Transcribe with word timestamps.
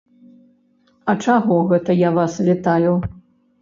А 1.13 1.15
чаго 1.25 1.61
гэта 1.75 1.91
я 2.07 2.15
вас 2.19 2.33
вітаю? 2.53 3.01